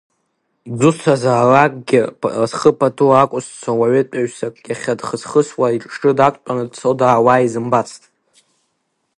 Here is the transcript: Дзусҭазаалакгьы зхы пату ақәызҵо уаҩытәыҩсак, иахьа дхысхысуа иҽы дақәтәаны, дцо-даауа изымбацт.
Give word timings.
Дзусҭазаалакгьы 0.77 2.01
зхы 2.49 2.71
пату 2.79 3.11
ақәызҵо 3.21 3.71
уаҩытәыҩсак, 3.79 4.55
иахьа 4.69 4.99
дхысхысуа 4.99 5.67
иҽы 5.75 6.11
дақәтәаны, 6.17 6.63
дцо-даауа 6.71 7.43
изымбацт. 7.45 8.01